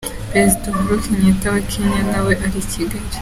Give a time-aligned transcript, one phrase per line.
[0.31, 3.07] Perezida Uhuru Kennyata wa Kenya, na we ari i Kigali.